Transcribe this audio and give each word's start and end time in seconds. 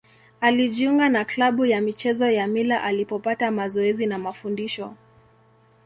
Alijiunga 0.41 1.09
na 1.09 1.25
klabu 1.25 1.65
ya 1.65 1.81
michezo 1.81 2.31
ya 2.31 2.47
Mila 2.47 2.83
alipopata 2.83 3.51
mazoezi 3.51 4.05
na 4.05 4.19
mafundisho. 4.19 4.93